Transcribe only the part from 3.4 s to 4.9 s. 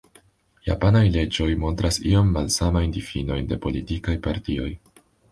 de politikaj partioj.